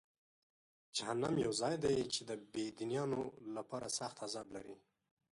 [0.95, 3.21] جهنم یو ځای دی چې د بېدینانو
[3.55, 4.75] لپاره سخت عذاب لري.